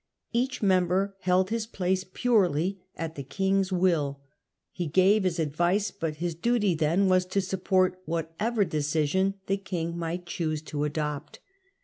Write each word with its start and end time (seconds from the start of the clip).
Each 0.33 0.63
member 0.63 1.15
held 1.19 1.51
his 1.51 1.67
place 1.67 2.03
purely, 2.03 2.79
at 2.95 3.13
the 3.13 3.21
King's 3.21 3.71
will; 3.71 4.19
he 4.71 4.87
gave 4.87 5.23
his 5.23 5.37
advice, 5.37 5.91
but 5.91 6.15
his 6.15 6.33
duty 6.33 6.73
then 6.73 7.07
was 7.07 7.23
to 7.27 7.39
support 7.39 8.01
what 8.05 8.33
ever 8.39 8.65
decision 8.65 9.35
the 9.45 9.57
King 9.57 9.95
might 9.95 10.25
choose 10.25 10.63
to 10.63 10.85
adopt. 10.85 11.39